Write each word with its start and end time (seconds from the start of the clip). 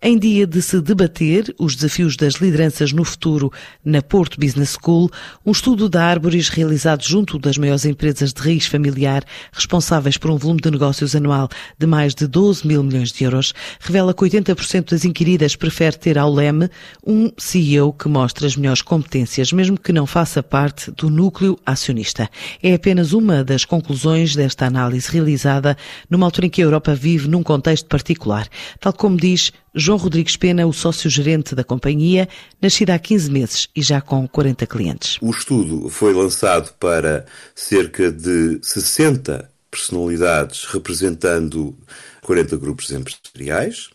Em 0.00 0.16
dia 0.16 0.46
de 0.46 0.62
se 0.62 0.80
debater 0.80 1.52
os 1.58 1.74
desafios 1.74 2.16
das 2.16 2.34
lideranças 2.34 2.92
no 2.92 3.02
futuro 3.02 3.52
na 3.84 4.00
Porto 4.00 4.38
Business 4.38 4.78
School, 4.80 5.10
um 5.44 5.50
estudo 5.50 5.88
da 5.88 6.04
Arboris 6.04 6.48
realizado 6.50 7.02
junto 7.02 7.36
das 7.36 7.58
maiores 7.58 7.84
empresas 7.84 8.32
de 8.32 8.40
raiz 8.40 8.64
familiar, 8.64 9.24
responsáveis 9.52 10.16
por 10.16 10.30
um 10.30 10.36
volume 10.36 10.60
de 10.60 10.70
negócios 10.70 11.16
anual 11.16 11.48
de 11.76 11.84
mais 11.84 12.14
de 12.14 12.28
12 12.28 12.64
mil 12.64 12.84
milhões 12.84 13.10
de 13.10 13.24
euros, 13.24 13.52
revela 13.80 14.14
que 14.14 14.22
80% 14.22 14.90
das 14.90 15.04
inquiridas 15.04 15.56
prefere 15.56 15.98
ter 15.98 16.16
ao 16.16 16.32
leme 16.32 16.70
um 17.04 17.32
CEO 17.36 17.92
que 17.92 18.08
mostra 18.08 18.46
as 18.46 18.54
melhores 18.54 18.82
competências, 18.82 19.52
mesmo 19.52 19.76
que 19.76 19.92
não 19.92 20.06
faça 20.06 20.44
parte 20.44 20.92
do 20.92 21.10
núcleo 21.10 21.58
acionista. 21.66 22.30
É 22.62 22.72
apenas 22.72 23.12
uma 23.12 23.42
das 23.42 23.64
conclusões 23.64 24.36
desta 24.36 24.64
análise 24.64 25.10
realizada 25.10 25.76
numa 26.08 26.24
altura 26.24 26.46
em 26.46 26.50
que 26.50 26.62
a 26.62 26.66
Europa 26.66 26.94
vive 26.94 27.26
num 27.26 27.42
contexto 27.42 27.88
particular, 27.88 28.46
tal 28.78 28.92
como 28.92 29.16
diz 29.16 29.52
João 29.88 29.96
Rodrigues 29.96 30.36
Pena, 30.36 30.66
o 30.66 30.72
sócio-gerente 30.74 31.54
da 31.54 31.64
companhia, 31.64 32.28
nascida 32.60 32.92
há 32.92 32.98
15 32.98 33.30
meses 33.30 33.68
e 33.74 33.80
já 33.80 34.02
com 34.02 34.28
40 34.28 34.66
clientes. 34.66 35.16
O 35.18 35.30
estudo 35.30 35.88
foi 35.88 36.12
lançado 36.12 36.74
para 36.78 37.24
cerca 37.54 38.12
de 38.12 38.58
60 38.60 39.50
personalidades 39.70 40.66
representando 40.66 41.74
40 42.20 42.58
grupos 42.58 42.92
empresariais 42.92 43.88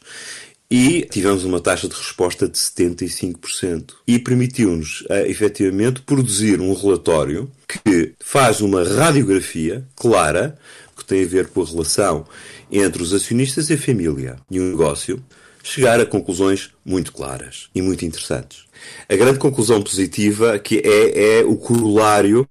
e 0.67 1.03
tivemos 1.11 1.43
uma 1.43 1.59
taxa 1.59 1.87
de 1.87 1.93
resposta 1.93 2.49
de 2.49 2.57
75%. 2.57 3.91
E 4.07 4.17
permitiu-nos, 4.17 5.05
eh, 5.11 5.29
efetivamente, 5.29 6.01
produzir 6.01 6.59
um 6.59 6.73
relatório 6.73 7.51
que 7.67 8.13
faz 8.19 8.61
uma 8.61 8.83
radiografia 8.83 9.87
clara, 9.95 10.57
que 10.97 11.05
tem 11.05 11.23
a 11.23 11.27
ver 11.27 11.49
com 11.49 11.61
a 11.61 11.65
relação 11.67 12.25
entre 12.71 13.03
os 13.03 13.13
acionistas 13.13 13.69
e 13.69 13.73
a 13.73 13.77
família 13.77 14.37
e 14.49 14.59
o 14.59 14.63
negócio, 14.63 15.23
chegar 15.63 15.99
a 15.99 16.05
conclusões 16.05 16.71
muito 16.85 17.13
claras 17.13 17.69
e 17.73 17.81
muito 17.81 18.05
interessantes. 18.05 18.65
A 19.07 19.15
grande 19.15 19.39
conclusão 19.39 19.81
positiva 19.81 20.59
que 20.59 20.81
é, 20.83 21.39
é 21.39 21.43
o 21.43 21.55
corolário 21.55 22.47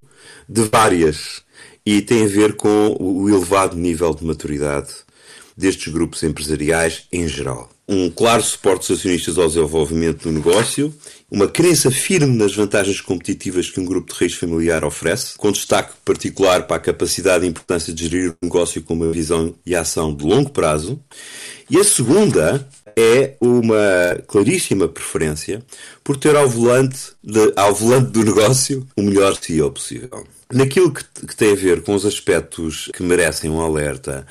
de 0.49 0.63
várias 0.63 1.43
e 1.85 2.01
tem 2.01 2.23
a 2.23 2.27
ver 2.27 2.55
com 2.55 2.97
o 2.99 3.29
elevado 3.29 3.77
nível 3.77 4.13
de 4.15 4.25
maturidade 4.25 4.89
destes 5.55 5.93
grupos 5.93 6.23
empresariais 6.23 7.03
em 7.11 7.27
geral. 7.27 7.69
Um 7.87 8.09
claro 8.09 8.41
suporte 8.41 8.87
dos 8.87 8.99
acionistas 8.99 9.37
ao 9.37 9.47
desenvolvimento 9.47 10.23
do 10.23 10.31
negócio, 10.31 10.93
uma 11.29 11.49
crença 11.49 11.91
firme 11.91 12.35
nas 12.37 12.55
vantagens 12.55 13.01
competitivas 13.01 13.69
que 13.69 13.79
um 13.79 13.85
grupo 13.85 14.13
de 14.13 14.19
raiz 14.19 14.33
familiar 14.35 14.85
oferece, 14.85 15.37
com 15.37 15.51
destaque 15.51 15.93
particular 16.05 16.65
para 16.65 16.77
a 16.77 16.79
capacidade 16.79 17.45
e 17.45 17.49
importância 17.49 17.93
de 17.93 18.07
gerir 18.07 18.31
o 18.31 18.45
negócio 18.45 18.81
com 18.81 18.93
uma 18.93 19.11
visão 19.11 19.53
e 19.65 19.75
ação 19.75 20.15
de 20.15 20.23
longo 20.23 20.49
prazo. 20.49 20.97
E 21.69 21.77
a 21.77 21.83
segunda 21.83 22.67
é 22.95 23.35
uma 23.39 24.21
claríssima 24.27 24.87
preferência 24.87 25.63
por 26.03 26.17
ter 26.17 26.35
ao 26.35 26.49
volante, 26.49 27.13
de, 27.23 27.53
ao 27.55 27.73
volante 27.73 28.11
do 28.11 28.23
negócio 28.23 28.87
o 28.95 29.01
melhor 29.01 29.35
CEO 29.35 29.71
possível. 29.71 30.25
Naquilo 30.51 30.93
que, 30.93 31.03
que, 31.03 31.35
tem 31.35 31.53
a 31.53 31.55
ver 31.55 31.81
com 31.81 31.95
os 31.95 32.05
aspectos 32.05 32.89
que 32.93 33.01
merecem 33.01 33.49
um 33.49 33.59
alerta, 33.59 34.25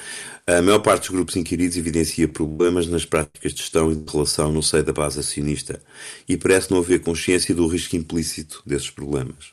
a 0.47 0.61
maior 0.63 0.81
parte 0.81 1.03
dos 1.03 1.11
grupos 1.11 1.37
inquiridos 1.37 1.77
evidencia 1.77 2.29
problemas 2.29 2.87
nas 2.87 3.05
práticas 3.05 3.53
de 3.53 3.59
gestão 3.61 3.91
e 3.91 3.97
de 3.97 4.13
relação 4.13 4.53
no 4.53 4.63
seio 4.63 4.85
da 4.85 4.93
base 4.93 5.19
acionista 5.19 5.81
e 6.29 6.37
parece 6.37 6.71
não 6.71 6.79
haver 6.79 7.01
consciência 7.01 7.55
do 7.55 7.67
risco 7.67 7.97
implícito 7.97 8.63
desses 8.67 8.91
problemas. 8.91 9.53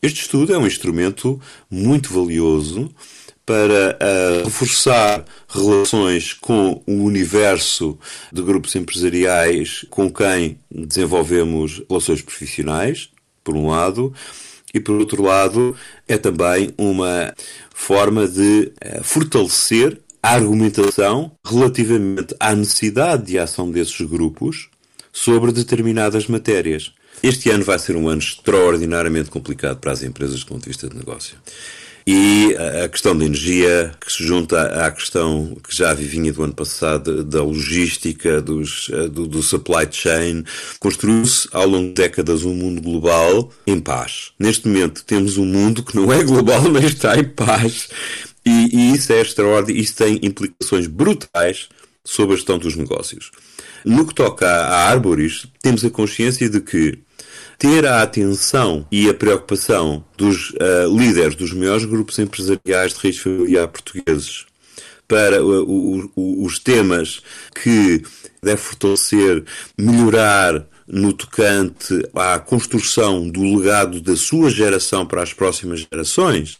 Este 0.00 0.20
estudo 0.20 0.54
é 0.54 0.58
um 0.58 0.66
instrumento 0.66 1.40
muito 1.68 2.12
valioso 2.12 2.88
para 3.48 3.96
uh, 3.96 4.44
reforçar 4.44 5.24
relações 5.48 6.34
com 6.34 6.82
o 6.86 7.04
universo 7.04 7.98
de 8.30 8.42
grupos 8.42 8.76
empresariais 8.76 9.86
com 9.88 10.12
quem 10.12 10.58
desenvolvemos 10.70 11.82
relações 11.88 12.20
profissionais, 12.20 13.08
por 13.42 13.56
um 13.56 13.68
lado, 13.68 14.12
e 14.74 14.78
por 14.78 14.96
outro 14.96 15.22
lado, 15.22 15.74
é 16.06 16.18
também 16.18 16.74
uma 16.76 17.32
forma 17.74 18.28
de 18.28 18.70
uh, 18.84 19.02
fortalecer 19.02 19.98
a 20.22 20.34
argumentação 20.34 21.32
relativamente 21.42 22.36
à 22.38 22.54
necessidade 22.54 23.24
de 23.24 23.38
ação 23.38 23.70
desses 23.70 23.98
grupos 24.02 24.68
sobre 25.10 25.52
determinadas 25.52 26.26
matérias. 26.26 26.92
Este 27.22 27.48
ano 27.48 27.64
vai 27.64 27.78
ser 27.78 27.96
um 27.96 28.10
ano 28.10 28.20
extraordinariamente 28.20 29.30
complicado 29.30 29.78
para 29.78 29.92
as 29.92 30.02
empresas 30.02 30.40
do 30.40 30.46
ponto 30.46 30.64
de 30.64 30.68
vista 30.68 30.86
de 30.86 30.94
negócio. 30.94 31.38
E 32.10 32.56
a 32.56 32.88
questão 32.88 33.14
da 33.14 33.26
energia, 33.26 33.92
que 34.00 34.10
se 34.10 34.24
junta 34.24 34.86
à 34.86 34.90
questão 34.90 35.54
que 35.62 35.76
já 35.76 35.92
vivinha 35.92 36.32
do 36.32 36.42
ano 36.42 36.54
passado, 36.54 37.22
da 37.22 37.42
logística, 37.42 38.40
dos, 38.40 38.88
eh, 38.90 39.08
do, 39.08 39.26
do 39.26 39.42
supply 39.42 39.86
chain, 39.90 40.42
construiu-se 40.80 41.46
ao 41.52 41.68
longo 41.68 41.88
de 41.88 41.92
décadas 41.92 42.44
um 42.44 42.54
mundo 42.54 42.80
global 42.80 43.52
em 43.66 43.78
paz. 43.78 44.32
Neste 44.38 44.66
momento 44.66 45.04
temos 45.04 45.36
um 45.36 45.44
mundo 45.44 45.82
que 45.82 45.94
não 45.94 46.10
é 46.10 46.24
global, 46.24 46.62
mas 46.72 46.84
está 46.84 47.14
em 47.18 47.24
paz. 47.24 47.90
E, 48.42 48.74
e 48.74 48.94
isso 48.94 49.12
é 49.12 49.20
extraordinário, 49.20 49.78
isso 49.78 49.96
tem 49.96 50.18
implicações 50.22 50.86
brutais 50.86 51.68
sobre 52.02 52.32
a 52.32 52.36
gestão 52.36 52.56
dos 52.56 52.74
negócios. 52.74 53.30
No 53.84 54.06
que 54.06 54.14
toca 54.14 54.48
à 54.48 54.88
Arboris, 54.88 55.46
temos 55.60 55.84
a 55.84 55.90
consciência 55.90 56.48
de 56.48 56.62
que 56.62 57.00
ter 57.58 57.84
a 57.84 58.02
atenção 58.02 58.86
e 58.90 59.08
a 59.08 59.14
preocupação 59.14 60.04
dos 60.16 60.50
uh, 60.50 60.96
líderes 60.96 61.34
dos 61.34 61.52
maiores 61.52 61.84
grupos 61.84 62.18
empresariais 62.18 62.94
de 62.94 63.00
raiz 63.00 63.18
familiar 63.18 63.66
portugueses 63.66 64.46
para 65.08 65.42
uh, 65.44 66.12
os 66.16 66.58
temas 66.60 67.20
que 67.60 68.02
deve 68.40 68.58
fortalecer, 68.58 69.44
melhorar 69.76 70.64
no 70.86 71.12
tocante 71.12 72.08
à 72.14 72.38
construção 72.38 73.28
do 73.28 73.42
legado 73.58 74.00
da 74.00 74.16
sua 74.16 74.50
geração 74.50 75.04
para 75.04 75.22
as 75.22 75.32
próximas 75.32 75.86
gerações, 75.92 76.58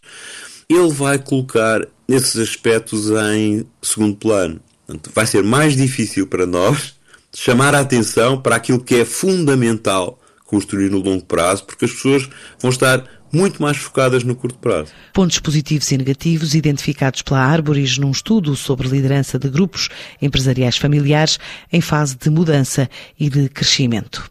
ele 0.69 0.91
vai 0.91 1.19
colocar 1.19 1.87
esses 2.09 2.37
aspectos 2.37 3.11
em 3.11 3.65
segundo 3.81 4.17
plano. 4.17 4.61
Portanto, 4.87 5.11
vai 5.15 5.27
ser 5.27 5.43
mais 5.43 5.77
difícil 5.77 6.27
para 6.27 6.45
nós 6.45 6.95
chamar 7.33 7.75
a 7.75 7.81
atenção 7.81 8.41
para 8.41 8.57
aquilo 8.57 8.83
que 8.83 8.97
é 8.97 9.05
fundamental 9.05 10.19
construir 10.49 10.91
no 10.91 10.99
longo 10.99 11.25
prazo, 11.25 11.65
porque 11.65 11.85
as 11.85 11.93
pessoas 11.93 12.29
vão 12.59 12.71
estar 12.71 13.05
muito 13.31 13.61
mais 13.61 13.77
focadas 13.77 14.25
no 14.25 14.35
curto 14.35 14.59
prazo. 14.59 14.91
Pontos 15.13 15.39
positivos 15.39 15.93
e 15.93 15.99
negativos 15.99 16.55
identificados 16.55 17.21
pela 17.21 17.41
Arboris 17.41 17.99
num 17.99 18.11
estudo 18.11 18.57
sobre 18.57 18.89
liderança 18.89 19.39
de 19.39 19.51
grupos 19.51 19.91
empresariais 20.21 20.79
familiares 20.79 21.39
em 21.71 21.83
fase 21.83 22.17
de 22.17 22.31
mudança 22.31 22.89
e 23.21 23.29
de 23.29 23.51
crescimento. 23.51 24.31